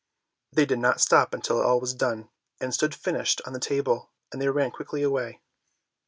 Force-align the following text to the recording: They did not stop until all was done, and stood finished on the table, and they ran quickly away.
They 0.51 0.65
did 0.65 0.79
not 0.79 0.99
stop 0.99 1.31
until 1.31 1.61
all 1.61 1.79
was 1.79 1.93
done, 1.93 2.29
and 2.59 2.73
stood 2.73 2.95
finished 2.95 3.39
on 3.45 3.53
the 3.53 3.59
table, 3.59 4.09
and 4.31 4.41
they 4.41 4.49
ran 4.49 4.71
quickly 4.71 5.03
away. 5.03 5.41